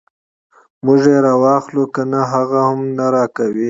موږ 0.85 1.01
یې 1.11 1.17
راواخلو 1.27 1.83
کنه 1.95 2.19
هغه 2.33 2.59
هم 2.69 2.81
نه 2.97 3.05
راکوي. 3.15 3.59